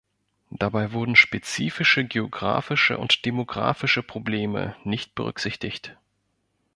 [0.49, 5.95] Dabei wurden spezifische geografische und demografische Probleme nicht berücksichtigt.